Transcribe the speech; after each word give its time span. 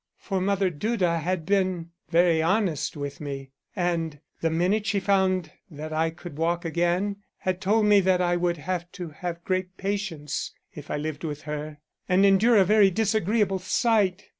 For 0.17 0.41
Mother 0.41 0.71
Duda 0.71 1.19
had 1.19 1.45
been 1.45 1.91
very 2.09 2.41
honest 2.41 2.97
with 2.97 3.21
me, 3.21 3.51
and 3.75 4.19
the 4.41 4.49
minute 4.49 4.87
she 4.87 4.99
found 4.99 5.51
that 5.69 5.93
I 5.93 6.09
could 6.09 6.39
walk 6.39 6.65
again 6.65 7.17
had 7.37 7.61
told 7.61 7.85
me 7.85 7.99
that 7.99 8.19
I 8.19 8.35
would 8.35 8.57
have 8.57 8.91
to 8.93 9.09
have 9.09 9.43
great 9.43 9.77
patience 9.77 10.55
if 10.73 10.89
I 10.89 10.97
lived 10.97 11.23
with 11.23 11.43
her, 11.43 11.77
and 12.09 12.25
endure 12.25 12.57
a 12.57 12.65
very 12.65 12.89
disagreeable 12.89 13.59
sight. 13.59 14.29